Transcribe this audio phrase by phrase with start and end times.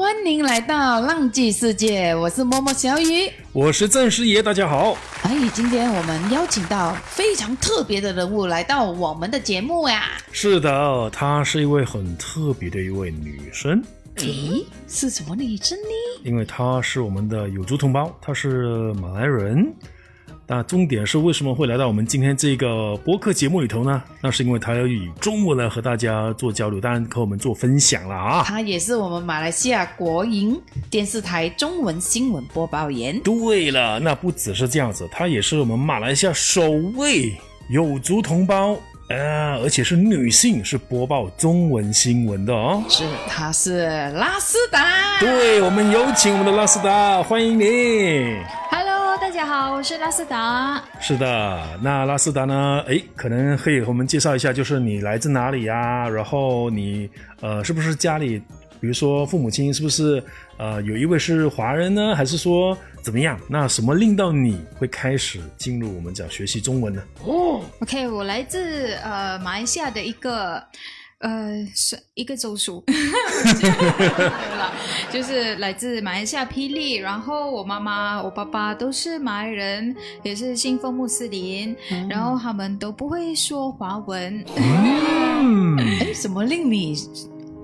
[0.00, 3.30] 欢迎来到浪迹世界，我是默默小雨。
[3.52, 4.96] 我是郑师爷，大家好。
[5.24, 10.04] 哎，今天我们邀请到非常特别的人物来到我们的节目呀。
[10.32, 13.84] 是的，她是一位很特别的一位女生。
[14.14, 16.24] 诶，是什么女生呢？
[16.24, 19.70] 因为她是我们的有族同胞，她是马来人。
[20.52, 24.02] 那重点是为什么会来到我们今天这个播客节目里头呢？
[24.20, 28.42] 那是因为他要以中文来和大家做交流，当然和我们做分享了啊。
[28.44, 30.60] 他也是我们马来西亚国营
[30.90, 33.16] 电视台中文新闻播报员。
[33.20, 37.32] 对了，那不只是这样子，他也是我们马来西亚首位
[37.68, 38.76] 有族同胞，
[39.08, 42.82] 呃，而且是女性，是播报中文新闻的哦。
[42.88, 43.86] 是，她是
[44.16, 45.20] 拉斯达。
[45.20, 48.36] 对，我们有请我们的拉斯达，欢迎你。
[49.30, 50.82] 大家好，我是拉斯达。
[50.98, 52.84] 是的，那拉斯达呢？
[52.88, 56.08] 哎，可能可以和我们介绍一下，就是你来自哪里呀？
[56.08, 57.08] 然后你
[57.40, 58.40] 呃，是不是家里，
[58.80, 60.20] 比如说父母亲是不是
[60.56, 62.12] 呃有一位是华人呢？
[62.16, 63.38] 还是说怎么样？
[63.48, 67.00] 那什么令到你会开始进入我们讲学习中文呢？
[67.24, 70.60] 哦，OK，我来自呃马来西亚的一个。
[71.20, 72.82] 呃，是一个州属，
[75.12, 76.94] 就是来自马来西亚霹雳。
[76.94, 81.76] 然后我妈妈、我爸爸都是马来人，也是信奉穆斯林，
[82.08, 84.42] 然后他们都不会说华文。
[85.78, 86.96] 哎，怎么令你？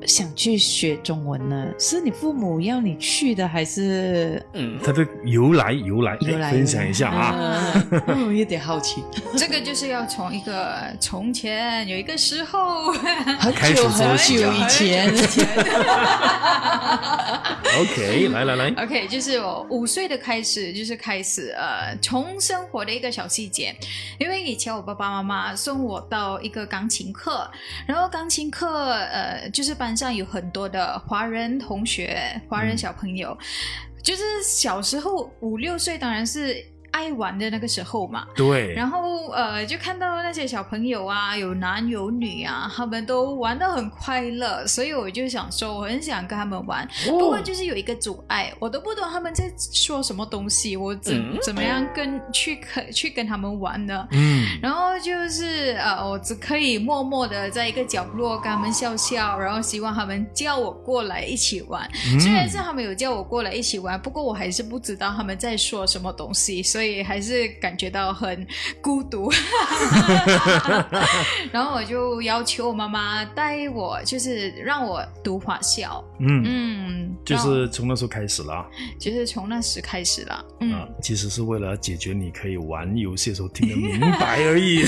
[0.07, 1.67] 想去学中文呢？
[1.79, 4.41] 是你父母要你去的，还是？
[4.53, 7.85] 嗯，他的由来由来，由来分享一下啊，
[8.33, 9.03] 有点好奇。
[9.37, 15.13] 这个就是要从一个从前有一个时候，很久很久以前。
[17.79, 23.75] OK，来来来，OK，就是我五岁的开始，就是开始呃，从生活的一个小细节，
[24.19, 27.51] 因为以前我爸爸妈妈送我到一个钢琴课，
[27.87, 33.37] 然后钢琴课呃，就是班上有很多的华人同学、华人小朋友，
[34.03, 36.65] 就是小时候五六岁，当然是。
[36.97, 54.09] 爱玩的那个时候嘛，对，然后呃，就看到那些小朋友啊，有男有女啊，他们都玩的很快乐，所以我就想说，我很想跟他们玩，不过就是有一个阻碍，我都不懂他们在说什么东西，我怎怎么样跟去可去跟他们玩呢？
[54.13, 61.87] 嗯，然后就是呃，我只可以默默的在一个角落跟他们笑笑，然后希望他们叫我过来一起玩。
[62.19, 66.86] 虽然是他们有叫我过来一起玩，不过我还是不知道他们在说什么东西，所以。
[66.87, 68.47] 所以还是感觉到很
[68.81, 69.29] 孤独，
[71.51, 76.05] 然后我就要求我妈妈带我，就是让我读华校。
[76.21, 78.65] 嗯嗯，就是从那时候开始了，
[79.01, 80.45] 就是从那时开始了。
[80.61, 84.85] 嗯，其实是为了解决你可以玩游戏的时候听得明白而已。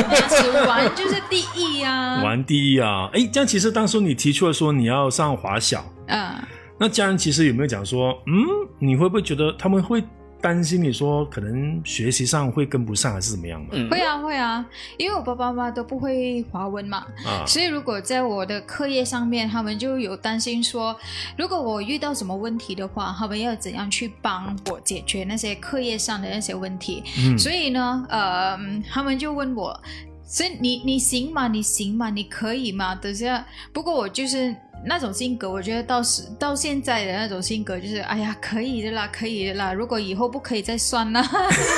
[0.66, 3.10] 玩就是第一呀，玩第一啊！
[3.12, 6.34] 哎，这样其实当初你提出了说你要上华小，嗯，
[6.80, 8.32] 那家人其实有没有讲说，嗯，
[8.78, 10.02] 你会不会觉得他们会？
[10.44, 13.70] 担心你说可能学习上会跟不上还是怎么样嘛？
[13.90, 14.62] 会啊会啊，
[14.98, 17.06] 因为我爸爸妈妈都不会华文嘛，
[17.46, 20.94] 所以如果在我的课业上面，他们就有担心说，
[21.38, 27.02] 如果我遇到什么问题的话，他们要怎样去帮我解决那些课业上的那些问题？
[27.38, 28.54] 所以呢，呃，
[28.90, 29.80] 他们就问我，
[30.26, 31.48] 所以你你行吗？
[31.48, 32.10] 你行吗？
[32.10, 32.94] 你可以吗？
[32.94, 34.54] 等下，不过我就是。
[34.86, 39.72] 那种性格，我觉得到时到现在的那种性格，就是哎呀，可以的啦，可以的啦。
[39.72, 41.22] 如果以后不可以再算啦。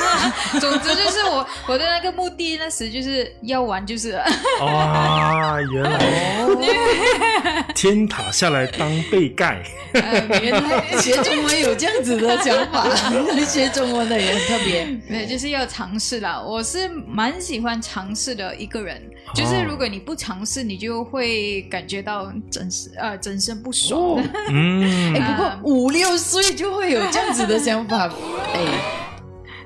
[0.60, 4.20] 总之就是我我的那个目的，那时就是要玩，就是。
[4.60, 9.62] 哇，原来天塔下来当被盖。
[10.42, 12.88] 原来学中文有这样子的想法，
[13.46, 14.84] 学中文的人特别。
[15.08, 16.40] 对，就是要尝试啦。
[16.40, 19.00] 我是蛮喜欢尝试的一个人，
[19.34, 22.90] 就是如果你不尝试，你就会感觉到真实。
[22.98, 24.22] 呃，整身不爽。
[24.50, 28.10] 嗯，哎，不过五六岁就会有这样子的想法，
[28.54, 28.60] 哎，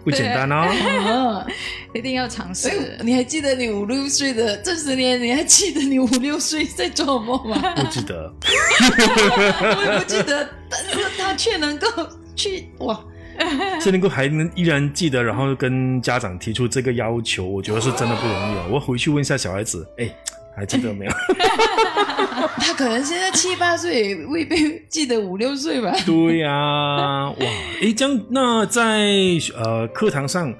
[0.04, 1.44] 不简单哦。
[1.92, 2.96] 一定要尝试。
[3.02, 5.20] 你还记得你五六岁的这十年？
[5.20, 7.74] 你还记得你五六岁在做梦吗？
[7.74, 8.32] 不记得。
[8.40, 11.88] 我也不记得，但是他却能够
[12.36, 13.00] 去哇，
[13.82, 18.68] 却能够还能依然记得，然后跟家长提出这个要求，我觉得是真的不容易哦。
[18.70, 20.08] 我回去问一下小孩子，哎。
[20.60, 21.12] 还记得没有？
[22.60, 25.90] 他可能现在七八岁，未必记得五六岁吧。
[26.04, 27.36] 对呀，哇！
[27.80, 29.08] 哎，这样那在
[29.56, 30.54] 呃课堂上，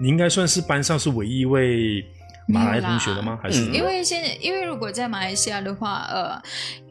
[0.00, 2.04] 你应该算是班上是唯一一位
[2.48, 3.38] 马来同学的吗？
[3.40, 6.42] 还是因为现在，因为如果在马来西亚的话，呃，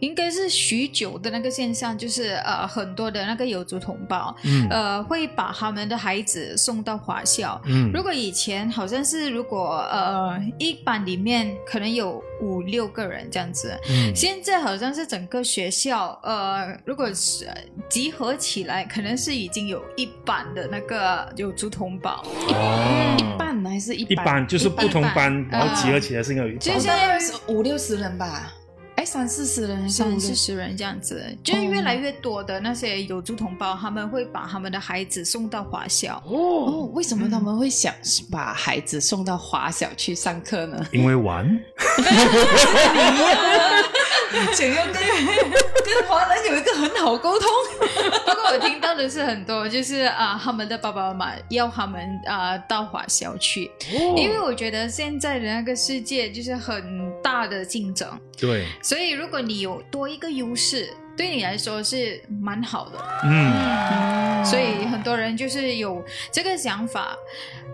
[0.03, 4.67] 应该是许久的那个现象，就是呃很多的那个有族同胞，嗯。
[4.69, 7.61] 呃会把他们的孩子送到华校。
[7.65, 7.89] 嗯。
[7.93, 14.13] 如果以前好像是如果呃一班里面可能有五六个人这样子，嗯。
[14.13, 17.55] 现在好像是整个学校，呃，如果是呃
[17.89, 23.15] 集合起来，可能是已经有一班的那个有族同胞，哦。
[23.17, 26.59] 一半还是一一般就是不同班然后集合起来是应该有一班。
[26.59, 28.51] 就像大概是五六十人吧，
[29.03, 36.23] 哎，三四十人，三四十人这样子，就是越来越多的那些有族同胞，他们会把他们的孩子送到华校。
[36.25, 37.93] 哦，为什么他们会想
[38.31, 40.81] 把孩子送到华小去上课呢？
[40.93, 41.45] 因为玩，
[44.53, 47.49] 想要跟跟华人有一个很好沟通。
[48.25, 53.69] 不过我听到的是很多，就是啊、他们的爸爸妈妈要他们啊、到华校去，
[54.15, 62.99] 因为我觉得现在的那个世界就是很大的竞争，对，所以如果你有多一个优势，对你来说是蛮好的。
[63.23, 63.53] 嗯。
[63.53, 67.15] 嗯，所以很多人就是有这个想法，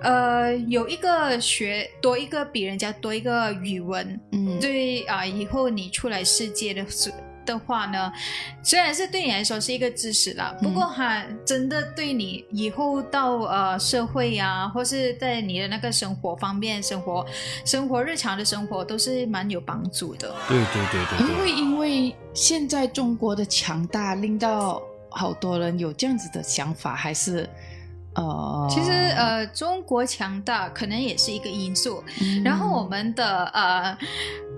[0.03, 7.11] 呃，有一个学多一个比人家多一个语文，嗯，对啊、以后你出来世界的时
[7.49, 8.11] 的话呢，
[8.61, 17.25] 虽然是对你来说是一个知识啦，不过哈真的对你以后到呃社会呀、或是在你的那个生活方面，生活
[17.65, 20.33] 生活日常的生活都是蛮有帮助的。
[20.47, 27.49] 对对对对因为现在中国的强大，令到好多人有这样子的想法，还是
[28.15, 32.43] 呃，其实呃，中国强大可能也是一个因素，嗯。
[32.43, 33.97] 然后我们的呃，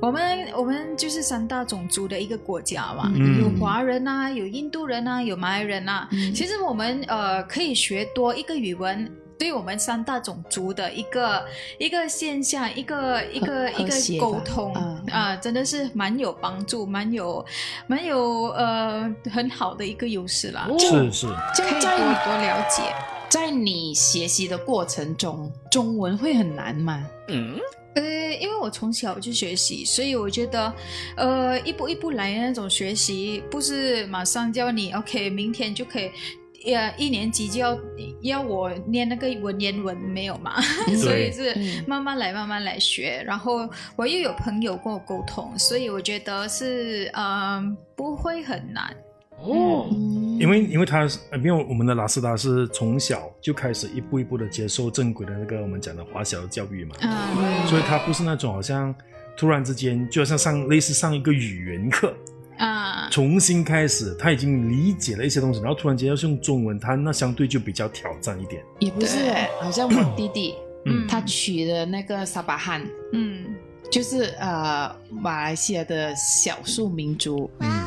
[0.02, 6.10] 我们我们就是三大种族的一个国家嘛，嗯有华人啊，有印度人啊，有马来人啊。
[6.12, 9.10] 嗯其实我们呃可以学多一个语文。
[9.38, 11.44] 对我们三大种族的一个
[11.80, 17.44] 一个现象，一个一个一个沟通嗯啊、真的是蛮有帮助，蛮有
[17.88, 21.26] 蛮有呃很好的一个优势啦，是是，
[21.56, 21.90] 可以多
[22.24, 22.84] 多了解。
[23.30, 27.04] 在你学习的过程中，中文会很难吗？
[27.96, 28.04] 呃，
[28.36, 30.74] 因为我从小就学习，所以我觉得，
[31.18, 36.10] 呃，一步一步来的那种学习，不是马上教你，OK，明天就可以。
[36.64, 37.76] 呃，一年级就要
[38.22, 40.62] 要我念那个文言文没有嘛？
[40.96, 43.24] 所以是嗯慢慢来，慢慢来学。
[43.26, 48.96] 然后我又有朋友跟我沟通，所以我觉得是嗯、不会很难。
[49.40, 57.68] 哦嗯因为因为他是，呃因为我们的拉斯达是从小就开始一步一步的接受正规的那个我们讲的华小教育嘛，嗯，对。
[57.70, 58.94] 所以他不是那种好像
[59.38, 62.14] 突然之间就好像上类似上一个语言课，
[62.58, 68.64] 啊，重新开始，他已经理解了一些东西，然后突然间要是用中文，他那相对就比较挑战一点。
[68.80, 69.18] 也不是
[69.62, 70.56] 好像我弟弟，
[70.86, 71.08] 嗯。
[71.08, 73.46] 他娶的那个沙巴汉，嗯
[73.90, 77.81] 就是呃马来西亚的少数民族，哇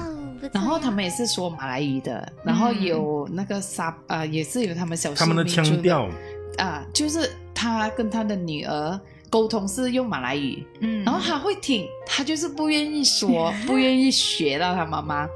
[0.53, 6.09] 然后他们也是说马来语的，然后有那个沙呃也是有他们少数他们的腔调，
[6.59, 9.01] 啊、就是他跟他的女儿
[9.31, 15.29] 沟通是用马来语，嗯，然后他会听，他就是不愿意说， 不愿意学到他妈妈。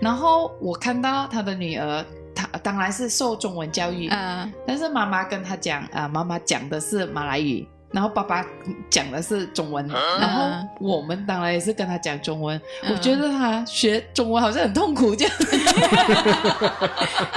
[0.00, 2.04] 然后我看到他的女儿，
[2.34, 8.44] 她当然是受中文教育，嗯但是妈妈跟他讲啊、妈妈讲的是马来语，然后爸爸
[8.88, 10.48] 讲的是中文，然后
[10.80, 12.56] 我们当然也是跟他讲中文。
[12.84, 15.34] 嗯我觉得他学中文好像很痛苦这样。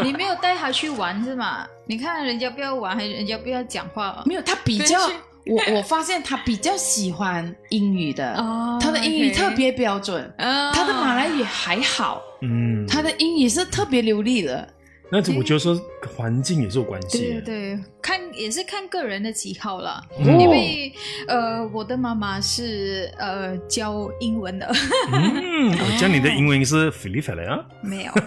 [0.04, 1.66] 你没有带他去玩是吗？
[1.86, 5.00] 你看人家不要玩，还人家不要讲话没有，他比较
[5.46, 10.24] 我我发现他比较喜欢英语的，哦他的英语特别标准。
[10.38, 14.68] 啊他的马来语还好，嗯，他的英语是特别流利的。
[15.16, 15.80] 那我觉得说
[16.18, 17.20] 环境也是有关系。
[17.20, 17.42] 对对
[17.76, 20.04] 对，看也是看个人的喜好啦。
[20.18, 20.92] 哦因为
[21.28, 24.66] 呃，我的妈妈是呃教英文的，
[25.14, 28.12] 嗯，我教你的英文是菲利菲了啊，没有。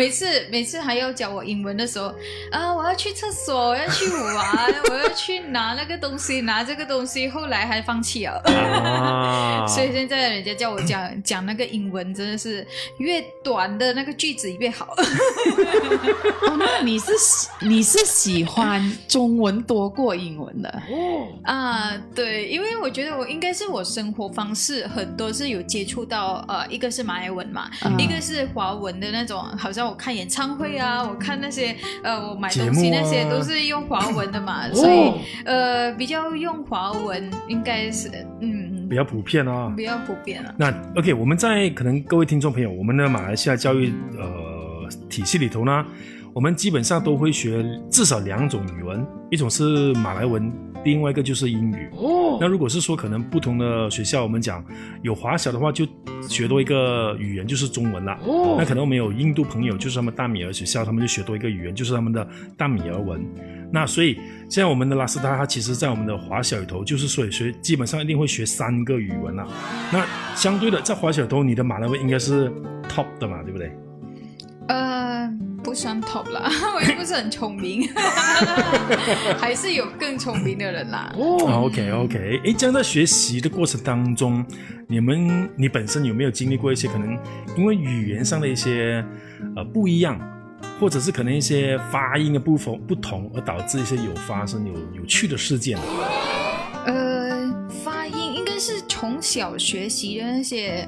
[0.00, 2.06] 每次每次还要教我英文的时候，
[2.50, 8.40] 啊，我要去厕所，我要去玩，我要去拿那个东西，拿这个东西，后来还放弃了。
[8.46, 12.66] 啊， 所以现在人家叫我讲讲那个英文，真的是
[12.96, 14.86] 越短的那个句子越好。
[14.96, 20.82] 哦，那你是喜你是喜欢中文多过英文的？
[20.90, 35.12] 哦啊，对，因为我觉得我应该是我生活方式很多是有接触到，呃，一个是马来文嘛，嗯一个是华文的那种，好像我看演唱会啊，我看那些呃，我买东西那些都是用华文的嘛，所以
[35.44, 38.08] 呃，比较用华文应该是
[38.40, 39.72] 嗯比较普遍啊。
[39.76, 40.54] 比较普遍啊。
[40.56, 45.84] 那 OK，我们在可能各位听众朋友，我们的马来西亚教育呃体系里头呢，
[46.32, 50.52] 我们基本上都会学至少两种语文，一种是马来文，
[50.84, 51.88] 另外一个就是英语。
[51.92, 54.64] 哦，那如果是说可能不同的学校，我们讲
[55.02, 55.86] 有华小的话，就
[56.28, 58.12] 学多一个语言就是中文了。
[58.24, 63.24] 哦，那可能我们有印度朋友，就是他们大米尔学校，他们就学多一个语言，就是他们的大米尔文。
[63.72, 64.14] 那所以
[64.48, 69.46] 现在我们的拉斯达，他其实在我们的华小里头，就是所以学基本上一定会学三个语文了。
[69.92, 72.50] 那相对的，在华小里头，你的马来文应该是
[72.88, 73.70] top 的嘛，对不对？
[74.68, 75.28] 呃，
[75.64, 77.88] 不算 top 啦， 我又不是很聪明，
[79.38, 81.12] 还是有更聪明的人啦。
[81.16, 84.44] 哦，OK OK，哎，这样在学习的过程当中，
[84.86, 87.18] 你们你本身有没有经历过一些可能
[87.56, 89.04] 因为语言上的一些
[89.56, 90.18] 呃不一样？
[90.78, 95.78] 或者是可能一些发音的部分不同，而导致一些有发生有有趣的事件。
[96.86, 97.09] 呃，
[99.00, 100.86] 从小学习的那些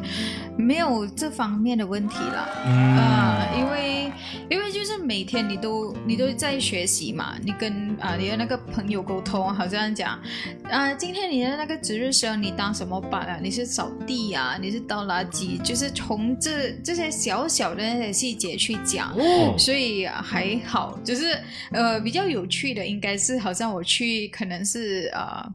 [0.55, 2.47] 没有这方面的问题了。
[2.67, 4.13] 嗯，因为
[4.51, 10.21] 因为就是每天你都你都在学习嘛，你跟啊你的那个朋友沟通，好像讲
[10.69, 13.39] 啊，今天你的那个值日生你当什么班啊？
[13.43, 14.59] 你是扫地啊？
[14.61, 15.59] 你是倒垃圾？
[15.63, 19.17] 就是从这这些小小的那些细节去讲，
[19.59, 21.01] 所以还好。
[21.03, 21.35] 就是
[21.71, 25.51] 呃比较有趣的，应该是好像我去可能是呃。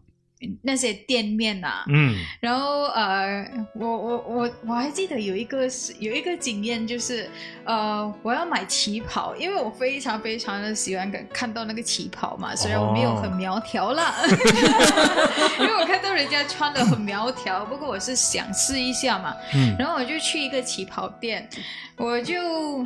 [0.62, 7.29] 那些店面呐，嗯，然后呃，我我我我还记得有一个是有一个经验，就是
[7.63, 14.15] 呃，我要买旗袍，因为我非常非常的喜欢看到那个旗袍嘛，虽然我没有很苗条啦，
[15.60, 21.50] 因为我看到人家穿的很苗条，不过我是想试一下嘛，嗯，然后我就去一个旗袍店，
[21.98, 22.86] 我就。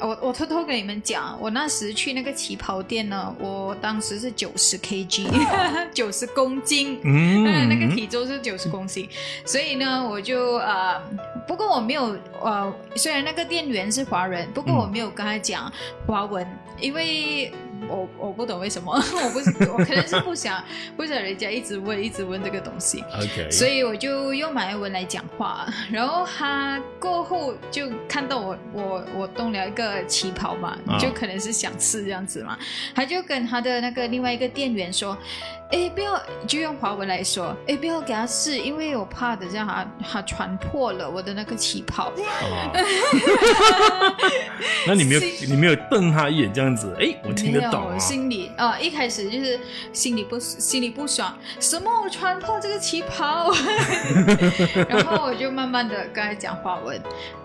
[0.00, 5.26] 我我偷偷跟你们讲，我那时去那个旗袍店呢，我当时是九十 kg，
[5.92, 9.08] 九十公斤， 嗯，那个体重是九十公斤，
[9.44, 11.00] 所以呢，我就呃，
[11.46, 15.72] 不过我没有呃，虽然那个店员是华人，不过我没有跟他讲
[16.06, 16.46] 华文，
[16.80, 17.52] 因为。
[17.86, 19.38] 我我不懂为什么， 我不
[19.72, 20.62] 我可能是不想
[20.96, 32.58] 不想人家一直问一直问这个东西，OK，所以我就用马来文来讲话，然后他过后就看到我我我动了一个旗袍嘛，就可能是想吃这样子嘛，
[32.94, 35.16] 他就跟他的那个另外一个店员说。
[35.70, 42.10] 哎，不要就用华文来说，哎，不要给他试，因为我怕的，这样他他穿破了我的那个旗袍。
[44.86, 46.96] 那你没有你没有瞪他一眼这样子？
[46.98, 47.98] 哎，我听得懂啊。
[47.98, 49.58] 心里啊，一开始就是
[49.92, 53.50] 心里不心里不爽，什么我穿破这个旗袍？
[54.88, 57.00] 然后我就慢慢的跟他讲华文。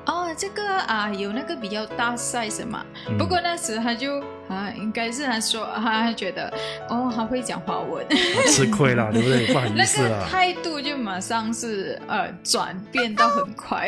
[0.06, 2.86] 哦，这个啊有那个比较大 size 嘛，
[3.18, 4.24] 不过那时他就。
[4.50, 6.54] 啊，应该是他说，他觉得
[6.90, 8.06] 哦，他会讲华文，
[8.46, 9.48] 吃亏了，对不对？
[9.48, 10.10] 不好意思了。
[10.10, 13.88] 那个态度就马上是呃转变到很快，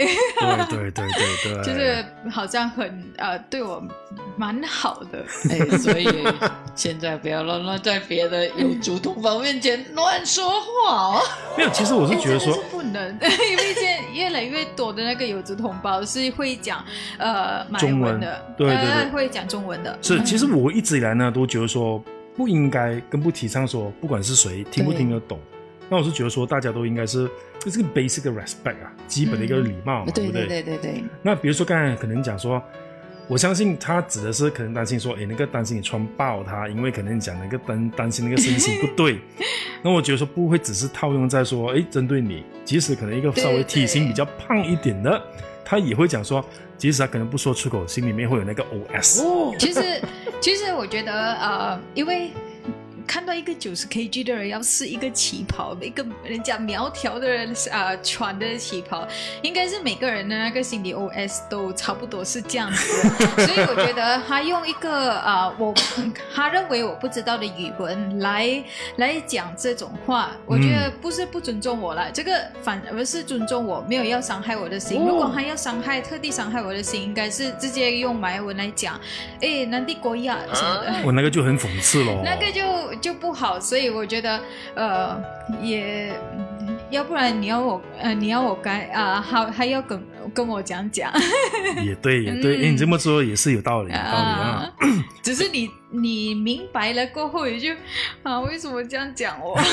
[0.70, 1.08] 对对对
[1.44, 3.84] 对对，就是好像很呃对我
[4.38, 6.08] 蛮好的，哎，所以
[6.74, 11.22] 现在不要乱乱在别的有族同胞面前乱说话哦。
[11.58, 16.84] 没有，其实我是觉得说不能， 因为现在越来越多的那个有族同胞是会讲
[17.18, 20.46] 呃中文的，对对对，会讲中文的，是其实。
[20.56, 22.02] 我一直以来呢，都觉得说
[22.36, 25.40] 不应该跟不提倡说，不管是谁听不听得懂，
[25.90, 30.46] 那我是觉得说，大家都应该是这是个 basic respect 啊，基本的一个礼貌嘛，对不对？
[30.48, 31.04] 对对对。
[31.24, 32.62] 那比如说刚才可能讲说，
[33.28, 39.20] 我相信他指的是可能担心说，哎，那个担心你穿爆他，因为可能讲那个担担心那个身形不对。
[39.82, 45.22] 那我觉得说不会只是套用在说，哎，针对你，即使可能一个稍微体型比较胖一点的，
[45.66, 46.46] 他也会讲说。
[46.78, 49.58] 即使他可能不说出口，心里面会有那个 OS。
[49.58, 50.02] 其实，
[50.42, 52.32] 其实我觉得，呃，因为。
[53.08, 59.08] 看到一个九十 kg 的人要试一个旗袍，一个人家苗条的人啊穿的旗袍，
[59.42, 63.48] 应该是每个人的那个心理 OS 都差不多是这样子的。
[63.48, 65.74] 所以我觉得他用一个啊，我
[66.34, 68.64] 他认为我不知道的语文来
[68.98, 72.32] 来讲这种话，我觉得不是不尊重我了，这个
[72.64, 75.00] 反而是尊重我，没有要伤害我的心。
[75.06, 79.00] 如果他要伤害，特地伤害我的心，应该是直接用马来文来讲，
[79.42, 80.94] 哎，南帝国呀什么的。
[81.06, 82.22] 我那个就很讽刺了。
[82.24, 82.64] 那个就。
[83.02, 84.40] 就不好，所以我觉得，
[84.76, 85.22] 呃，
[85.62, 86.14] 也
[86.90, 90.00] 要不然你要我，呃，你要我该啊，好还要跟
[90.34, 91.12] 跟我讲讲。
[91.84, 94.74] 也对，也对，哎，你这么说也是有道理，有道理啊。
[95.22, 97.74] 只是你你明白了过后，也就
[98.24, 99.60] 啊，为什么这样讲我？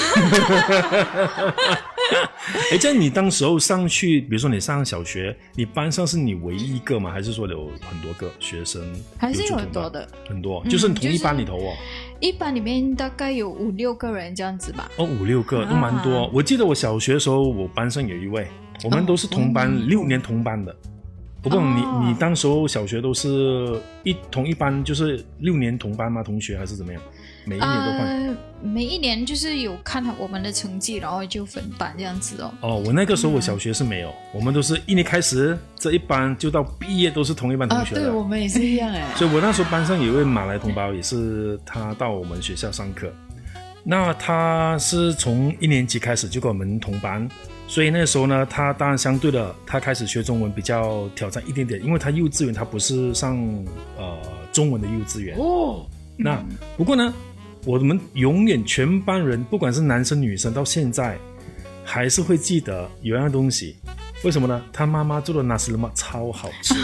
[2.73, 7.11] 哎，在你当时候上去，比如说你上小学，你班上是你唯一一个吗？
[7.11, 8.83] 还是说有很多个学生？
[9.19, 11.75] 还是有很多的，很多，就是同一班里头哦。
[12.21, 14.91] 一班里面大概有五六个人这样子吧。
[14.97, 16.31] 哦，五六个都蛮多。
[16.33, 18.47] 我记得我小学的时候，我班上有一位，
[18.85, 20.75] 我们都是同班，六年同班的。
[21.43, 26.23] 不过你哦你当时候小学都是一同一班，就是六年同班吗？
[26.23, 27.03] 同学还是怎么样？
[27.45, 27.99] 每一年都换？
[27.99, 32.55] 呃，每一年就是有看我们的成绩，然后就分班这样子哦。
[32.61, 38.03] 哦，我那个时候我小学是没有，我们都是一年开始这一班就到毕业都是同一班同啊，学的。
[38.03, 39.05] 对我们也是一样哎。
[39.19, 43.13] 所以我那时候班上有一位马来同胞，也是他到我们学校上课。
[43.83, 47.29] 那他是从一年级开始就跟我们同班，
[47.73, 53.35] 所以那时候呢，他当然相对的，他开始学中文比较挑战一点点，因为他幼稚园他不是上
[53.97, 54.19] 呃
[54.53, 55.35] 中文的幼稚园。
[55.39, 55.87] 哦，
[56.19, 56.39] 那
[56.77, 57.11] 不过呢，
[57.65, 61.17] 我们永远全班人，不管是男生女生，到现在
[61.83, 63.79] 还是会记得有样东西。
[64.23, 64.63] 为什么呢？
[64.71, 66.75] 他妈妈做的纳斯勒玛超好吃。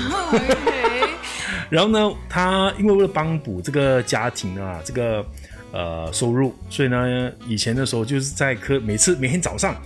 [1.68, 5.23] 然后呢，他因为为了帮补这个家庭啊，这个
[5.71, 9.76] 呃收入，所以呢，以前的时候就是在课每次每天早上，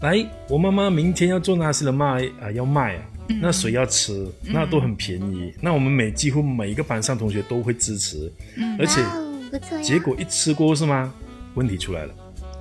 [0.00, 3.02] 来，我妈妈明天要做纳西的卖啊、要卖啊，
[3.40, 5.52] 那谁要吃，那都很便宜。
[5.60, 8.32] 那我们每几乎每一个班上同学都会支持，
[8.78, 9.02] 而且
[9.82, 11.12] 结果一吃过是吗？
[11.54, 12.14] 问题出来了。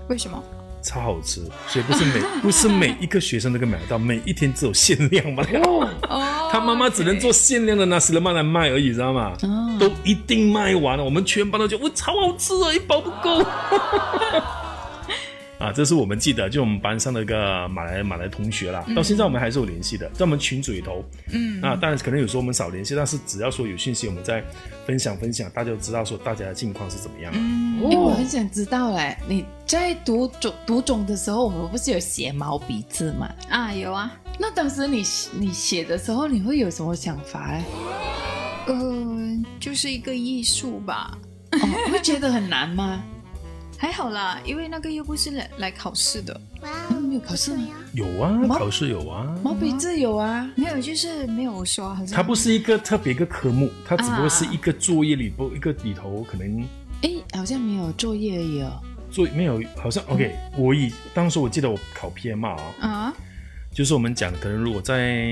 [0.09, 0.43] 为什么？
[0.81, 5.43] 超好吃，所以不是每 不是每一个学生都可以买得到，每一天只有限量嘛。
[5.63, 5.89] 哦，
[6.51, 9.33] 他妈妈只能做限量的拿斯勒曼来卖而已，知道吗？
[9.43, 13.41] 哦都一定卖完了，我们全班都觉得我超好吃啊，一包不够。
[15.59, 21.03] 啊，这是我们记得，就我们班上的一个马来马来同学啦，到现在我们还是有联系的，在我们群组里头。
[21.33, 24.41] 嗯啊，当然可能有时候我们少联系，但是只要说有讯息，我们再
[24.87, 27.31] 分享分享，大家都知道说大家的近况是怎么样。
[27.35, 33.29] 嗯因为我很想知道嘞，你在读中读中的时候，我们不是有写毛笔字吗？
[33.49, 37.63] 啊有啊，那当时你你写的时候，你会有什么想法嘞？
[38.67, 41.17] 呃，就是一个艺术吧。
[41.51, 43.03] 哦，会觉得很难吗？
[43.81, 46.69] 还好啦，因为那个又不是来来考试的，哇
[46.99, 47.63] 没有考试吗？
[47.93, 56.61] 有啊，考试有啊，毛笔字有啊，没有，就是没有说好像它不是一个特别一个科目，它只不过是一个作业里不一个里头可能
[57.03, 58.81] 哎，好像没有作业而已哦。
[59.09, 60.35] 做没有，好像 OK。
[60.57, 63.13] 我以当时我记得我考 PMR 啊，啊，
[63.71, 65.25] 就是我们讲可能如果在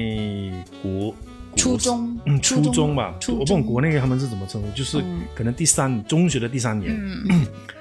[0.82, 1.16] 国国
[1.58, 3.40] 初中嗯初中吧，初中。
[3.40, 5.20] 我不懂国内他们是怎么称呼，就是嗯。
[5.36, 6.96] 可能第三中学的第三年，
[7.30, 7.46] 嗯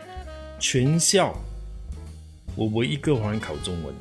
[0.59, 1.35] 全校
[2.55, 3.95] 我唯一一个华人考中文，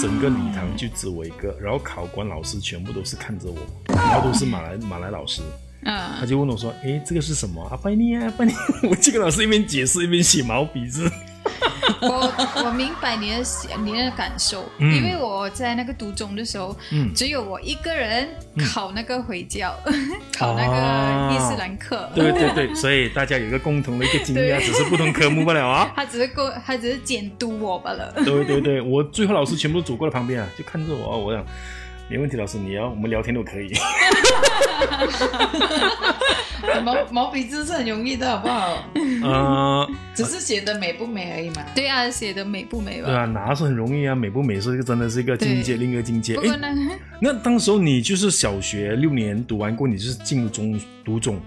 [0.00, 3.56] 整个礼堂就只我一个，然后考官老师全部都是看着我，
[3.94, 5.40] 然后都是马来马来老师。
[5.84, 7.62] 他嗯，就问我说：“哎，这个是什么？
[7.70, 8.52] 阿，拜尼啊，拜尼！”
[8.88, 11.10] 我就跟老师一边解释一边写毛笔字。
[12.08, 13.42] 我我明白你的
[13.84, 14.94] 你的感受，嗯。
[14.94, 17.12] 因为我在那个读中的时候，嗯。
[17.14, 18.28] 只有我一个人
[18.72, 19.74] 考那个回教，
[20.36, 25.92] 考那个伊斯兰课，对对对，所以大家有一个共同的一个经历啊，只是不同科目罢了啊。
[25.96, 28.12] 他只是过，他只是监督我罢了。
[28.24, 31.44] 对对对，我最后老师全部走过来旁边啊，就看着我，我想
[32.08, 33.72] 没问题，老师你要我们聊天都可以。
[36.82, 38.84] 毛毛笔字是很容易的，好不好？
[39.22, 41.64] 呃，只是写的美不美而已嘛。
[41.74, 43.06] 对啊，写的美不美吧？
[43.06, 46.34] 对啊，拿是很容易啊，美不美是一个真的是一个境界，另一个境界。
[46.34, 46.68] 诶，不过呢，
[47.20, 51.40] 那当时候你就是小学六年读完过，你就是进入中读中，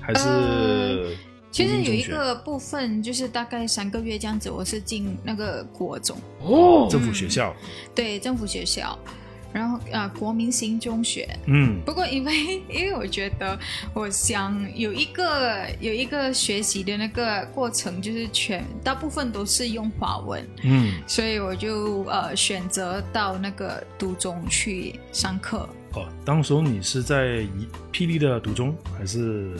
[0.00, 1.10] 还是呃
[1.50, 7.54] 其实有一个部分就是大概三个月这样子，我是进那个国中，哦政府学校？
[7.94, 8.96] 对政府学校，
[9.52, 11.28] 然后啊、国民型中学。
[11.46, 13.58] 嗯不过因为 因为我觉得
[13.94, 25.68] 我想有一个有一个学习的那个过程，就是全大部分都是用华文，嗯，所以我就呃选择到那个读中去上课。
[25.94, 29.56] 哦，当时候你是在一霹雳的读中还是？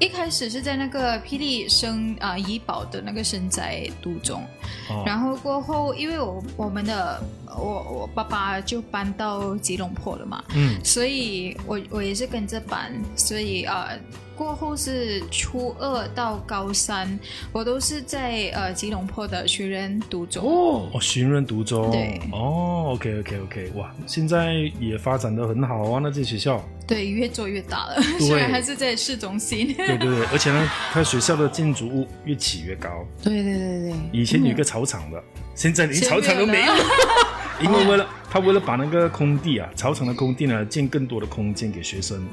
[0.00, 4.42] 一开始是在那个霹雳生啊、怡保的那个生在读中，
[4.90, 7.22] 哦，然后过后因为我我们的
[7.56, 10.78] 我我爸爸就搬到吉隆坡了嘛，嗯。
[10.84, 13.98] 所以我我也是跟着搬，所以呃
[14.36, 17.18] 过后是初二到高三，
[17.52, 20.44] 我都是在呃吉隆坡的学人读中。
[20.44, 22.20] 哦，哦，寻人读中，对。
[22.32, 28.26] 哦，OK OK OK，哇，现在也发展的很好啊，那这学校，对，越做越大了，对。
[28.26, 29.72] 虽然还是在市中心。
[29.74, 35.22] 对对对，而且呢，它学校的建筑物越起越高，对对对对，以前有一个草场的，
[35.54, 36.84] 现在连草场都没有没有了，
[37.60, 42.26] 因为为了他为了把那个空地啊，草场的空地呢，建更多的空间给学生，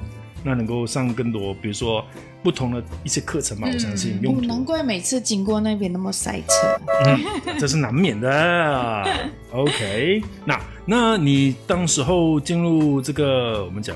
[0.43, 2.03] 那能够上更多，比如说
[2.41, 6.79] 不同的一些课程嘛，我相信难怪每次经过那边那么塞车。
[7.05, 7.19] 嗯，
[7.60, 9.05] 这是难免的。
[9.51, 13.95] OK，那那你当时候进入这个我们讲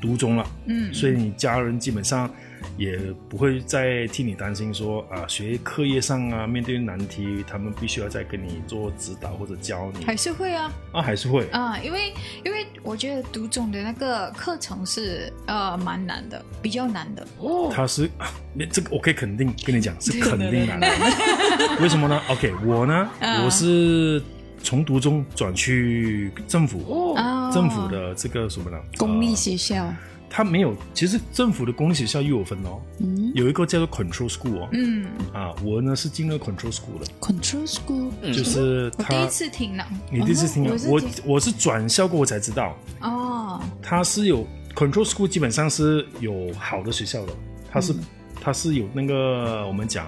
[0.00, 2.28] 读中了，嗯，所以你家人基本上
[2.76, 10.04] 也不会再替你担心说啊，学课业上啊面对难题，他们必须要再跟你做指导或者教你。
[10.04, 10.72] 还是会啊。
[10.92, 11.46] 啊，还是会？
[11.50, 12.12] 啊，因为
[12.44, 17.26] 因为我觉得读总的那个课程是呃蛮难的，比较难的。
[17.38, 18.10] 哦，他是
[18.70, 20.88] 这个我可以肯定跟你讲是肯定难的，
[21.80, 23.10] 为什么呢？OK，我呢，
[23.44, 24.22] 我是
[24.62, 27.50] 从读中转去政府，哦。
[27.54, 28.76] 政府的这个什么呢？
[28.98, 29.90] 公立学校。
[30.28, 47.32] 他没有，其实政府的公立学校又有分哦，嗯，有一个叫做 Control School 哦，嗯，啊，我呢是进了 Control School 的，Control School 就是我第一次听了，你第一次听了，我我是转校过我才知道，哦，他是有 Control School 基本上是有好的学校的，
[47.70, 47.94] 他是
[48.40, 50.06] 他是有那个我们讲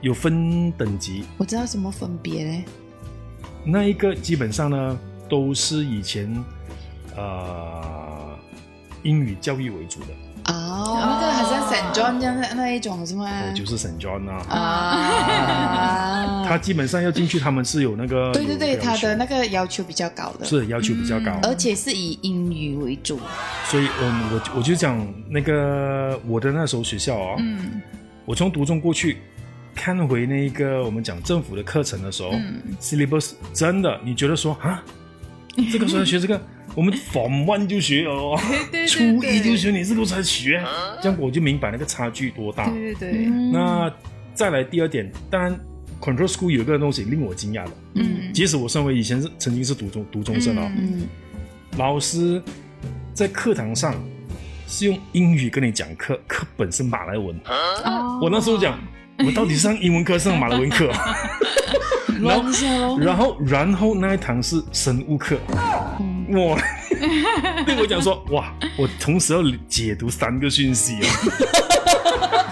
[0.00, 2.64] 有分等级，我知道什么分别嘞，
[3.64, 6.32] 那一个基本上呢都是以前
[7.16, 8.08] 呃。
[9.02, 10.06] 英语教育为主的。
[10.46, 13.30] 哦，那个好像 Saint John 这样的那一种是吗？
[13.54, 23.20] 就是 Saint John 啊，啊，他基本上要进去，他们是有那个对对对，他的那个要求比较高的，是要求比较高，而且是以英语为主。
[23.66, 27.80] 所以，嗯，我我就讲那个我的那所学校啊，嗯，
[28.24, 29.18] 我从读中过去
[29.74, 34.82] 看回那个我们讲政府的课程的时候嗯，syllabus 真的，你觉得说啊，
[35.70, 36.40] 这个时候学这个。
[36.74, 38.38] 我们放慢就学 哦，
[38.88, 40.62] 初一就学，你这个才学，
[41.02, 42.70] 这样我就明白那个差距多大。
[42.70, 43.26] 对对对。
[43.52, 43.92] 那
[44.34, 45.58] 再来第二点，当然
[46.00, 51.02] ，Control School 有一个东西令我惊讶的，嗯，即使我身为以前是曾经是读中读中生哦，嗯，
[51.76, 52.42] 老师
[53.12, 53.94] 在课堂上
[54.66, 57.38] 是用英语跟你讲课，课本是马来文。
[58.22, 58.78] 我那时候讲，
[59.24, 60.90] 我到底上英文课上马来文课？
[62.20, 65.38] 然后，然后，然后那一堂是生物课。
[66.28, 66.58] 我
[67.64, 71.06] 对我讲说，哇，我同时要解读三个讯息哦。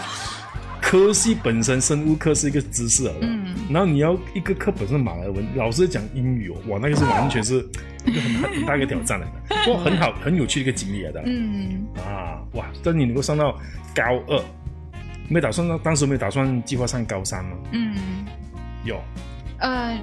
[0.81, 7.57] 科系本身生物课是一个知识嗯，然后你要一个课本是马来文，老师讲英语哦，哇，那个是完全是
[8.07, 11.23] 一个很很大一个挑战来的，不过很好很有趣的一个经历来的。
[11.27, 13.53] 嗯啊，哇，但你能够上到
[13.95, 14.43] 高二，
[15.29, 17.57] 没打算，当时没打算计划上高三吗？
[17.73, 17.95] 嗯，
[18.85, 19.01] 有。
[19.59, 19.99] 呃。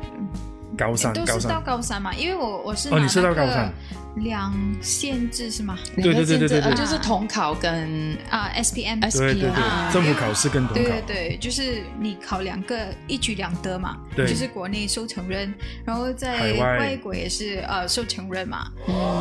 [0.78, 3.72] 高三都是到高三嘛，因为我我是哦，你是到高三。
[4.18, 5.78] 两限制是吗？
[5.96, 15.54] 对对对对对，就是统考跟啊 S P M S P M 政府考试跟统考，对对对，就是你考两个一举两得嘛，就是国内受承认，
[15.86, 16.98] 然后在外。
[16.98, 18.70] 国也是呃受承认嘛，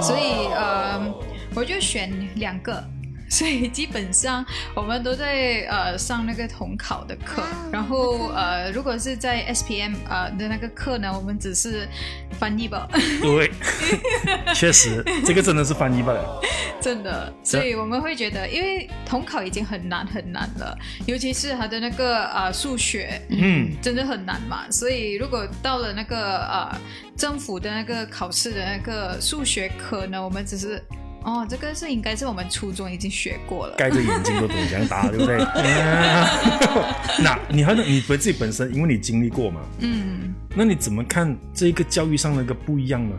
[0.02, 1.00] 所以呃
[1.54, 2.82] 我就选两个。
[3.34, 7.42] 所以基本上我们都在呃上那个统考的课，
[7.72, 11.88] 然后呃如果是在 S P M 呃的那个课呢，我们只是
[12.38, 12.88] 翻译吧。
[13.20, 13.50] 对，
[14.54, 16.14] 确实这个真的是翻译吧。
[16.80, 24.70] 真的，所以我们会觉得，因为统考已经很难很难了，尤其是他的那个呃数学，嗯，真的很难嘛。
[24.70, 26.80] 所以如果到了那个呃
[27.16, 30.80] 政府的那个考试的那个数学课呢，我们只是。
[31.24, 35.38] 哦，这个是应该是我们初中已经学过了，盖着眼睛都懂这样答，对不对？
[37.24, 43.16] 那你和你自己本身，因为你经历过嘛，嗯，那你怎么看这一个教育上的一个不一样呢？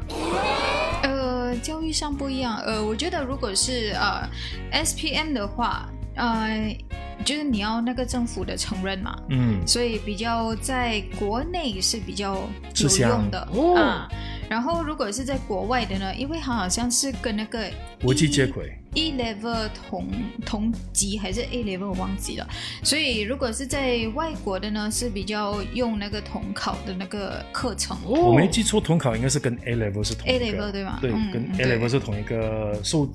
[1.02, 4.30] 呃，教育上不一样，呃，我觉得如果是呃
[4.72, 6.78] S P M 的话，呃，
[7.24, 13.40] 就是你要那个政府的承认嘛，嗯，所以比较在国内是比较有用的。
[13.76, 14.08] 啊。
[14.50, 16.16] 然后，如果是在国外的呢？
[16.16, 17.70] 因为它好像是跟那个
[18.02, 20.08] 国际接轨，E level 同
[20.46, 22.48] 同级还是 A level 我忘记了。
[22.84, 27.98] 所以，如果是在外国的呢，是比较用那个统考的那个课程。
[28.06, 31.00] 我没记错，统考应该是跟 A level 是同 A level 对吗？
[31.02, 33.10] 对，跟 A level 是同一个受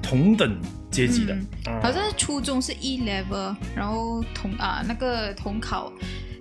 [0.00, 0.56] 同等
[0.90, 1.36] 阶级的。
[1.82, 5.92] 好像初中是 E level，然后同啊那个统考。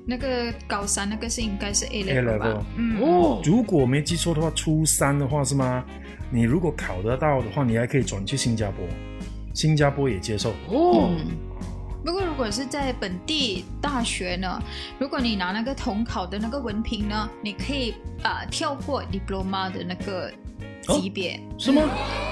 [0.05, 2.65] 那个高三那个是应该是 A level 吧？
[2.75, 3.01] 嗯。
[3.01, 5.83] 哦，如果没记错的话，初三的话是吗？
[6.31, 8.85] 你如果考得到的话，你还可以转去新加坡，
[9.53, 10.51] 新加坡也接受。
[10.67, 11.09] 哦。
[12.05, 14.61] 不过如果是在本地大学呢，
[14.99, 20.29] 如果你拿那个统考的那个文凭呢，你可以啊跳过 diploma 的那个
[20.81, 21.81] 级别，是吗？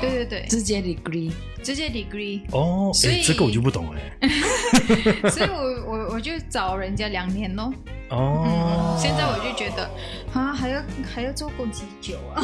[0.01, 1.31] 对对对，直接 degree。
[1.63, 4.01] 直接 degree 哦，所以这个我就不懂了，
[5.29, 7.73] 所以我我我就找人家两年咯。
[8.09, 9.89] 哦，现在我就觉得
[10.33, 10.81] 啊，还要
[11.15, 12.43] 还要做工几久啊？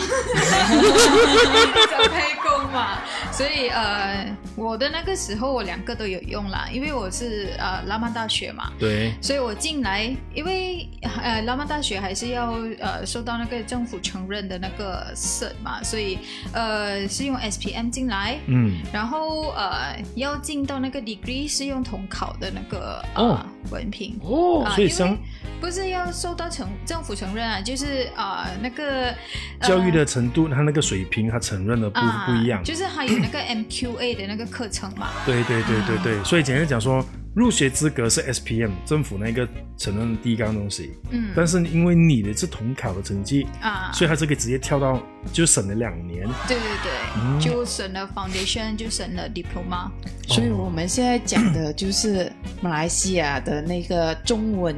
[1.91, 2.99] 找开工嘛，
[3.33, 10.87] 所以呃，我的那个时候我两个都有用啦，因为我是呃拉曼大学嘛，对，所以我进来，因为
[11.21, 16.17] 呃拉曼大学还是要呃受到那个政府承认的那个 cert 嘛，所以
[16.53, 23.35] 呃是用 SPM 进来，嗯，然后呃要进到那个 degree 是用统考的那个哦。
[23.35, 24.19] 呃文凭。
[24.23, 25.17] 哦，所以生
[25.59, 29.13] 不是要受到承政府承认啊，就是啊、那个、
[29.59, 32.63] 呃教育的程度，他那个水平，他承认的不啊不一样。
[32.63, 35.09] 就是还有那个 MQA 的那个课程嘛。
[35.25, 37.03] 对对对对对，所以简单讲说，
[37.37, 39.47] 入学资格是 SPM 政府那个
[39.77, 41.29] 承认的第一样东西，嗯。
[41.35, 44.99] 但是因为你的是统考的成绩，啊，所以它这个直接跳到
[45.31, 46.27] 就省了两年。
[46.47, 47.39] 对对对，嗯。
[47.39, 49.87] 就省了 foundation，就省了 diploma。
[50.27, 54.75] 所以我们现在讲的就是马来西亚的那个中文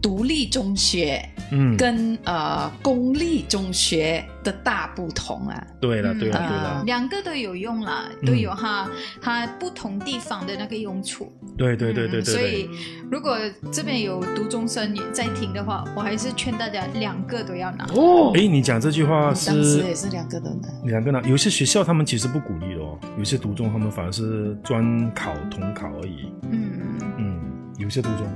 [0.00, 5.66] 独立中学嗯，跟呃公立中学的大不同啊。
[5.80, 8.88] 对了嗯对了对啊了，两个都有用了，嗯都有哈
[9.20, 11.30] 它不同地方的那个用处。
[11.56, 12.68] 对对对对对嗯所以。
[13.10, 13.36] 如果
[13.72, 17.84] 这边有读中生也在听的话，我还是劝大家两个都要拿。
[17.96, 20.68] 哦，哎，你讲这句话当时是也是两个都拿。
[20.84, 21.20] 两个拿？
[21.22, 26.32] 有些学校他们其实不鼓励的哦，有些读中他们反而是专考统考而已。
[26.52, 26.70] 嗯，
[27.18, 27.40] 嗯，
[27.78, 28.26] 有些读中。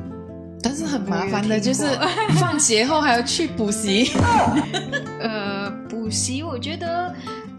[0.64, 1.84] 但是很麻烦的，就是
[2.40, 4.10] 放学后还要去补习，
[5.20, 7.14] 呃，补习我觉得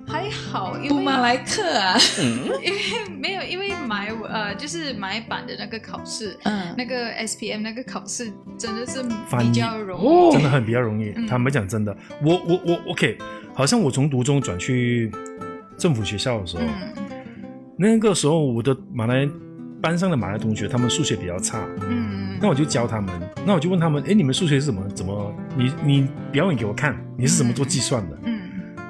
[0.08, 1.96] 还好，因为补马来课啊。
[2.64, 2.80] 因为
[3.20, 9.04] 没有，因为买呃就是买版的那个考试，嗯，那个 SPM 那个考试真的是
[9.38, 10.34] 比较容易。
[10.34, 11.12] 真的很比较容易。
[11.16, 11.28] 嗯。
[11.28, 13.18] 坦白讲，真的，我我我 OK，
[13.54, 15.12] 好像我从读中转去
[15.78, 17.06] 政府学校的时候，嗯。
[17.78, 19.28] 那个时候我的马来
[19.82, 23.14] 班上的马来同学，他们数学比较差，嗯，那我就教他们，
[23.46, 25.34] 那我就问他们，哎，你们数学是怎么怎么？
[25.58, 28.18] 你你表演给我看，你是怎么做计算的？
[28.24, 28.42] 嗯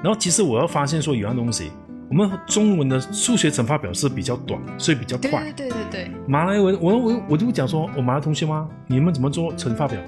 [0.02, 1.70] 然后其实我要发现说有样东西，
[2.08, 5.42] 我们中文的数学乘法表是比较短，所以比较快。
[5.52, 8.68] 对对对对对，马来文，我我我就讲说，我马来同学吗？
[8.86, 9.98] 你们怎么做乘法表？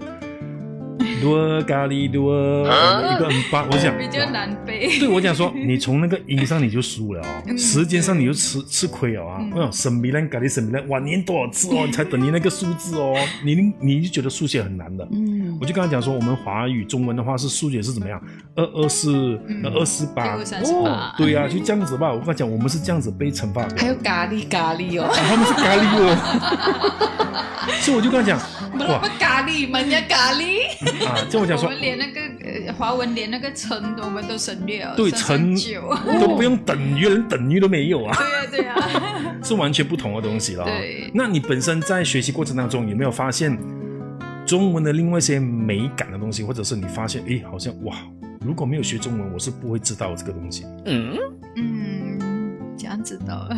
[1.21, 4.99] 多咖喱多一个很八，我想比较难背。
[4.99, 9.39] 对我讲说， 你从那个音上你就输了哦，嗯时间上你就吃吃亏了啊！
[9.41, 15.07] 嗯我想生米兰咖喱生米兰，哇，念多少次哦，你 才等于那个数字哦，你你就觉得数学很难的。
[15.13, 18.21] 嗯我就跟他讲说，我们华语中文的话是数学是怎么样？
[18.55, 19.13] 二二四
[19.49, 22.11] 嗯二四八哦，对啊，就这样子吧。
[22.13, 27.43] 我跟他讲，我们是这样子背乘法表，还有咖喱咖喱哦，啊他们是咖喱哦，
[27.83, 28.39] 所以我就跟他讲，
[28.89, 30.59] 哇咖喱，人家咖喱。
[31.09, 32.21] 啊，这样我讲说我们连那个
[32.67, 35.83] 呃华文连那个乘我们都省略了，对三乘。
[36.21, 38.17] 都不用等于，连等于都没有啊。
[38.51, 40.67] 对呀对呀， 是完全不同的东西了、哦。
[40.67, 43.57] 对那你本身在学习过程当中有没有发现
[44.47, 47.97] 中文的另外一些美感的东西，或者是你发现，诶，好像哇，
[48.45, 50.65] 如果没有学中文，我是不会知道这个东西。
[50.87, 51.17] 嗯，
[52.77, 53.57] 这样子的，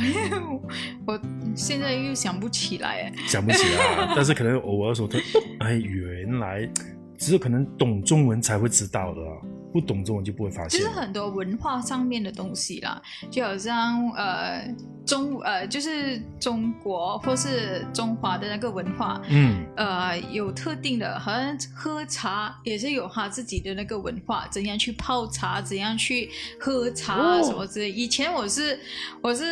[1.06, 1.20] 我
[1.54, 3.12] 现在又想不起来哎。
[3.26, 5.08] 想不起来啊，但是可能偶尔说，
[5.60, 6.68] 哎，原来
[7.20, 9.20] 只是可能懂中文才会知道的、
[9.74, 10.88] 不懂中文就不会发现其实。
[10.88, 14.74] 很多文化上面的东西啦，就好像呃
[15.10, 27.90] 中呃就是中国或是中华的那个文化，嗯，呃有特定的，好像喝茶也是有他自己的那个文化，怎样去泡茶，怎样去喝茶什么之类。
[27.90, 28.78] 以前我是
[29.20, 29.44] 我是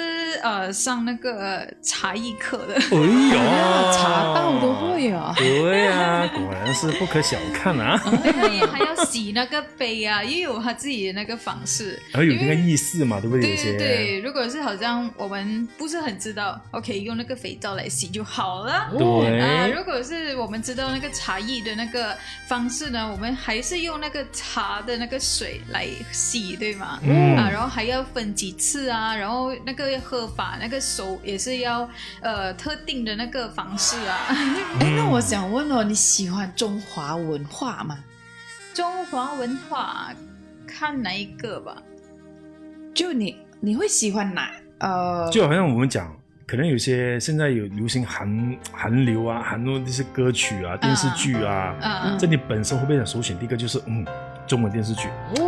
[0.45, 5.35] 呃上那个茶艺课的，哎呦，茶道都会啊。
[5.37, 7.99] 对呀、果然是不可小看啊！
[7.99, 12.01] 还要洗那个杯啊，也有他自己的那个方式。
[12.15, 13.57] 还有那个意思嘛，对不对？
[13.57, 18.91] 对对对，如果是好像我们不是很知道，OK，用那个肥皂来洗就好了。
[18.97, 26.99] 对啊、如果是我们知道那个茶艺的那个方式呢，我们还是用那个茶的那个水来洗，对吗？
[27.03, 31.89] 嗯啊，然后还要分几次啊，然后那个喝法，那个手也是要
[32.21, 34.27] 呃特定的那个方式啊。
[34.81, 37.99] 哎，那我想问哦，你喜欢中华文化吗？
[38.75, 40.13] 中华文化
[40.67, 41.83] 看哪一个吧？
[42.95, 44.51] 就你你会喜欢哪？
[44.79, 46.11] 呃，就好像我们讲，
[46.47, 54.07] 可能有些现在有流行韩韩流啊，韩国那些歌曲啊、电视剧啊，嗯，这你本身会不会想首选第一个就是嗯
[54.47, 55.09] 中文电视剧？
[55.37, 55.48] 哦，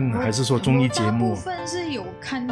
[0.00, 1.30] 看还是说综艺节目？
[1.30, 1.36] 大部？
[1.36, 2.46] 分是有看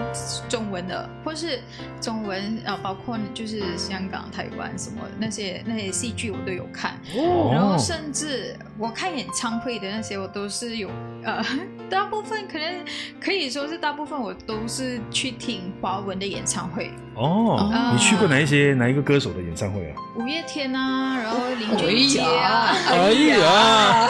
[0.48, 1.60] 中文的，或是
[2.00, 7.50] 中文啊，包括就是香港、台湾什么那些那些戏剧我都有看，哦。
[7.52, 10.90] 然后甚至我看演唱会的那些我都是有
[11.22, 11.44] 呃，
[11.90, 12.84] 大部分可能
[13.20, 19.96] 可以说是大部分我都是去听华文的演唱会，哦哦，你去过哪一些哪一个歌手的演唱会啊？
[20.16, 24.08] 五月天啊，然后林俊杰啊，哎呀，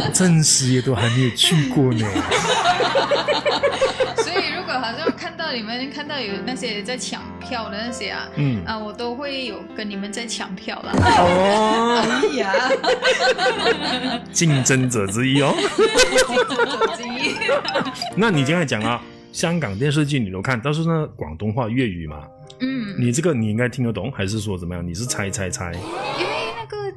[0.12, 2.06] 真是也都还没有去过呢。
[4.16, 10.92] 所以如果好像看到你们看到有那些在抢票的那些啊，嗯啊，我都会有跟你们在抢票啦。
[11.18, 12.52] 哦， 哎呀，
[14.32, 15.54] 竞争者之一哦。
[15.56, 17.34] 竞争者之一
[18.16, 19.00] 那你刚才讲了
[19.32, 22.22] 香港电视剧你都看，但是呢广东话粤语嘛，
[22.60, 24.84] 嗯，你这个你应该听得懂，还是说怎么样？
[24.86, 25.72] 你是猜猜猜？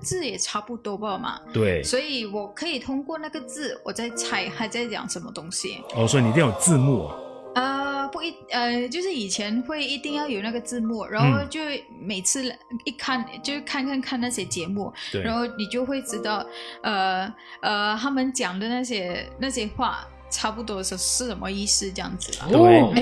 [0.02, 5.82] 字也差不多吧嘛，对，所以我可以通过那个字，我在猜他在讲什么东西。
[5.96, 7.16] 哦，所以你一定要有字幕啊。
[7.56, 11.60] 呃、不一呃，就是以前会一定要有那个字幕，然后嗯就
[12.00, 12.56] 每次
[12.86, 16.46] 一看就看看看那些节目，然后你就会知道，
[16.84, 22.48] 呃呃，他们讲的那些那些话，差不多是是什么意思这样子啦。
[22.48, 22.94] 对哦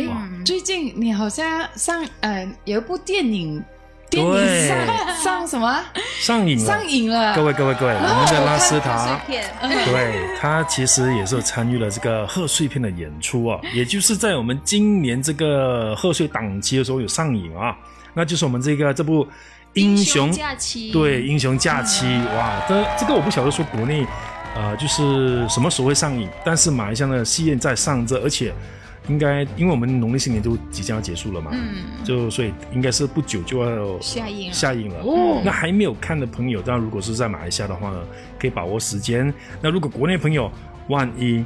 [0.45, 3.61] 最近你好像上呃有一部电影，
[4.09, 5.83] 电影对上上什么
[6.19, 6.87] 上瘾了上。
[6.87, 7.35] 瘾了？
[7.35, 9.15] 各位各位各位，我们的拉斯达碎。
[9.27, 17.75] 片， 对他其实也是参与了这个贺岁片的演出啊，也就是在我们今年这个贺岁档期的时候有上映啊，
[18.13, 19.27] 那就是我们这个这部
[19.73, 24.05] 英雄假期，对英雄假期哇，这这个我不晓得说国内
[24.55, 28.53] 呃就是什么时候会上映，但是马来西亚的戏院在上着，而且
[29.07, 34.95] 应该因为我们农历新年都即将要结束了嘛，嗯，就所以应该是不久就要下映了下映了。
[35.03, 37.99] 哦那还没有看的朋友，当然如果是在马来西亚的话呢，
[38.39, 39.33] 可以把握时间。
[39.61, 40.51] 那如果国内朋友，
[40.87, 41.43] 万一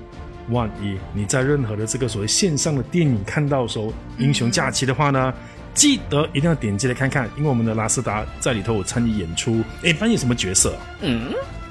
[0.49, 5.33] 万一你在任何的这个所谓线上的电影看到的时候，《英雄假期》的话呢，
[5.73, 9.63] 记得一定要点击来看看，因为我们的拉斯达在里头有参与演出。
[9.83, 10.81] 哎，扮演什么角色啊？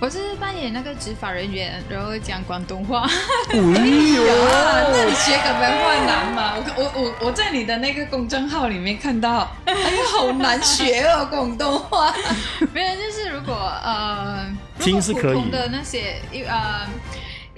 [0.00, 3.04] 我是扮演那个执法人员，然后讲广东话。
[3.50, 6.54] 哎呦，啊，那你学广东话难吗？
[6.76, 9.80] 我我我我在你的那个公众号里面看到，哎呀，
[10.12, 12.14] 好难学哦，广东话。
[12.72, 14.46] 没有，就是如果呃，
[14.78, 16.86] 如果听是可以普通的那些，因呃，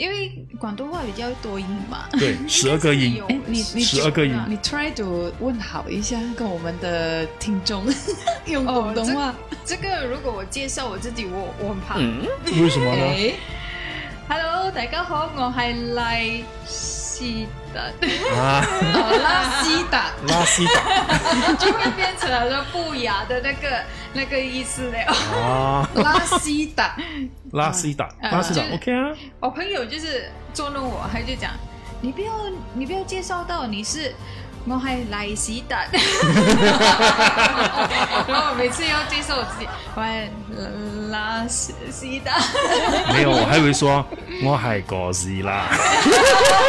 [0.01, 7.85] 因为广东话比较多音嘛，对，十二个音， 哎，你你十二个音你 try to 问好一下，跟我们的听众
[8.49, 9.35] 用广东话。
[9.63, 11.97] 这个如果我介绍我自己，我我很怕。
[12.59, 13.03] 为什么呢？
[13.13, 13.35] 哎
[14.27, 16.45] ，Hello，大家好，我係麗
[17.21, 17.79] 斯特，
[18.41, 18.65] 啊，
[19.23, 24.99] 拉西达，拉西达 就会变成了不雅的那个那个意思了。
[25.39, 26.97] 啊，拉西达，
[27.53, 29.11] 拉西达，啊拉西达，OK 啊。
[29.39, 31.53] 我朋友就是捉弄我，他就讲
[32.01, 32.33] 你不要
[32.73, 34.15] 你不要介绍到你是。
[34.67, 35.75] 我係麗斯特，
[38.29, 40.29] 我每次要介紹我自己，我係
[41.11, 41.73] 拉斯
[42.25, 42.31] 特。
[43.13, 44.05] 没有，我还以为说
[44.43, 45.65] 我系哥斯拉，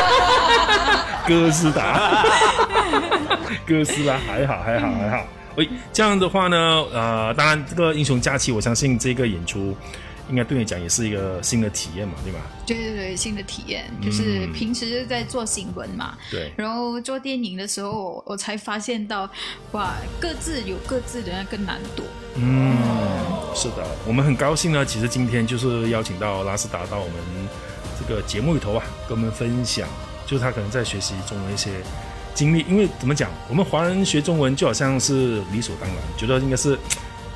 [1.27, 2.23] 哥斯达，
[3.67, 5.25] 哥斯拉还好还好还好。
[5.55, 6.57] 喂，这样的话呢，
[6.93, 9.75] 呃，当然这个英雄假期，我相信这个演出
[10.29, 12.39] 应该对你讲也是一个新的体验嘛，对吧？
[12.65, 19.29] 对对对，新的体验就是嗯平时在做新闻嘛，对，然后做电影的时候，我我才发现到，
[19.71, 22.03] 哇，各自有各自的那个难度。
[22.35, 22.77] 嗯，
[23.53, 24.85] 是的，我们很高兴呢。
[24.85, 27.15] 其实今天就是邀请到拉斯达到我们
[27.99, 29.87] 这个节目里头啊，跟我们分享，
[30.25, 31.71] 就是他可能在学习中的一些
[32.33, 32.65] 经历。
[32.69, 36.77] 因为怎么讲，我们华人学中文就好像是理所当然，觉得应该是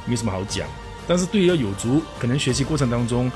[0.05, 0.65] 没什么好讲。
[1.07, 3.31] 但是对于有族，可能学习过程当中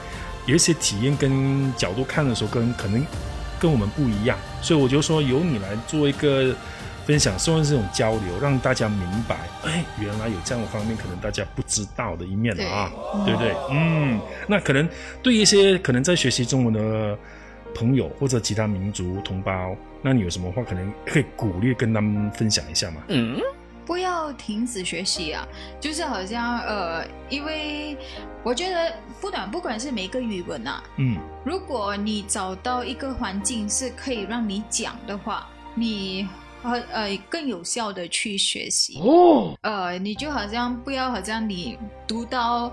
[0.46, 3.06] 有一些体验跟角度看的时候，跟可能
[3.60, 6.56] 跟我们不一样，所以我就说由你来做一个
[7.06, 12.92] 分享，算是这种交流，让大家明白，哎，原来有这样的方面，可能大家不知道的一面了啊，
[13.26, 13.56] 对不对？
[13.72, 14.88] 嗯，那可能
[15.22, 17.18] 对一些可能在学习中文的
[17.76, 23.02] 朋友或者其他民族同胞，那你有什么话可能可以鼓励跟他们分享一下吗？
[23.90, 25.44] 不要停止学习啊！
[25.82, 27.98] 就是好像呃，因为
[28.44, 36.28] 我觉得不管不管是每一个语文啊，嗯如果你找到一个环境是可以让你讲的话，你
[36.62, 39.00] 呃呃更有效的去学习。
[39.04, 41.76] 哦，呃，你就好像不要好像你
[42.08, 42.72] 读到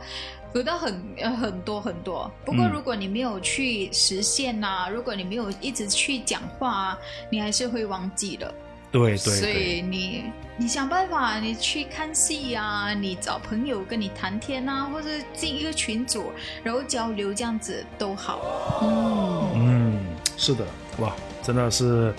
[0.52, 6.98] 读到很呃很多很多，不过嗯如果你没有去实现呐、如果你没有一直去讲话啊，
[7.32, 8.54] 你还是会忘记的。
[8.96, 10.24] 对对所，以你
[10.56, 16.32] 你想办法，你去看戏啊、你找朋友跟你谈天啊，或者进一个群组，
[16.62, 18.40] 然后交流这样子都好。
[18.82, 20.04] 嗯，嗯，
[20.38, 20.64] 是的，
[20.98, 22.14] 哇，真的是。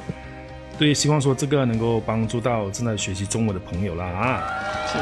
[0.78, 4.44] 对，希望说这个能够帮助到正在学习中文的朋友啦啊！
[4.86, 5.00] 是，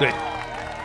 [0.00, 0.10] 对，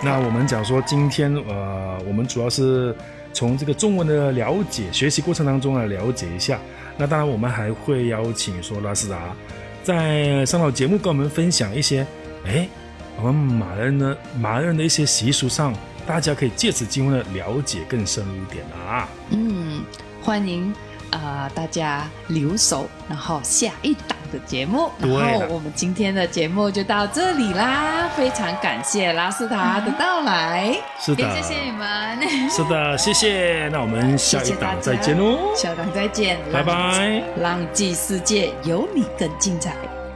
[0.04, 2.94] 那我们讲说今天呃，我们主要是
[3.32, 6.60] 从这个中文的了解、学习过程当中来了解一下。
[6.98, 9.34] 那当然，我们还会邀请说拉斯达
[9.84, 12.08] 在上到节目跟我们分享一些，
[12.46, 12.68] 哎，
[13.18, 15.74] 我们马来人的，马来人的一些习俗上，
[16.08, 19.10] 大家可以借此机会呢了解更深一点啊。
[19.30, 19.84] 嗯，
[20.22, 20.74] 欢迎
[21.12, 24.90] 啊、大家留守，然后下一档的节目。
[25.00, 32.50] 然后我们今天的节目就到这里啦，非常感谢拉斯塔的到来，是的，也谢谢你们。
[32.50, 33.70] 是的，谢谢。
[33.72, 39.76] 那我们下一档再见喽，下档再见，拜拜，浪迹世界有你更精彩，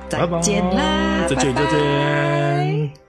[0.10, 1.72] 再见啦，再见，拜拜。
[1.72, 3.07] 再见。